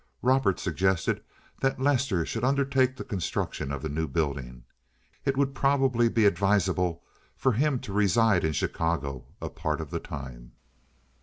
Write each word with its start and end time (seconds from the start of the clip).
Robert 0.23 0.59
suggested 0.59 1.23
that 1.59 1.79
Lester 1.79 2.25
should 2.25 2.43
undertake 2.43 2.95
the 2.97 3.03
construction 3.03 3.71
of 3.71 3.83
the 3.83 3.87
new 3.87 4.07
buildings. 4.07 4.63
It 5.25 5.37
would 5.37 5.53
probably 5.53 6.09
be 6.09 6.25
advisable 6.25 7.03
for 7.37 7.51
him 7.51 7.77
to 7.81 7.93
reside 7.93 8.43
in 8.43 8.53
Chicago 8.53 9.25
a 9.39 9.47
part 9.51 9.79
of 9.79 9.91
the 9.91 9.99
time. 9.99 10.53